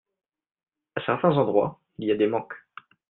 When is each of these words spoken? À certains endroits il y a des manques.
À 0.95 1.05
certains 1.05 1.37
endroits 1.37 1.79
il 1.99 2.07
y 2.07 2.11
a 2.11 2.15
des 2.17 2.25
manques. 2.25 2.55